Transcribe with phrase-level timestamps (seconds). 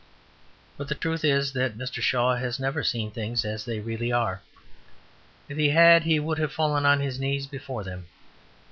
[0.77, 2.01] For the truth is that Mr.
[2.01, 4.41] Shaw has never seen things as they really are.
[5.47, 8.07] If he had he would have fallen on his knees before them.